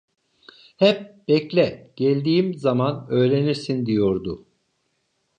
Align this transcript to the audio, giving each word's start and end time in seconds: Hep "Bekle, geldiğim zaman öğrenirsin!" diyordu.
Hep 0.77 1.27
"Bekle, 1.27 1.91
geldiğim 1.95 2.53
zaman 2.53 3.07
öğrenirsin!" 3.09 3.85
diyordu. 3.85 4.45